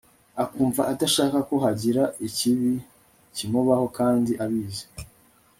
[0.43, 2.71] akumva adashaka ko hagira ikibi
[3.35, 4.85] kimubaho kandi abizi